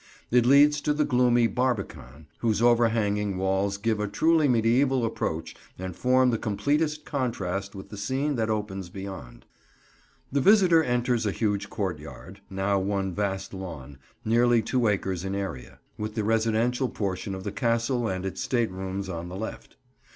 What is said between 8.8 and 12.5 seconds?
beyond. The visitor enters a huge courtyard,